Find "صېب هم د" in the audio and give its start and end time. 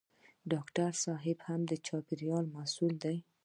1.03-1.73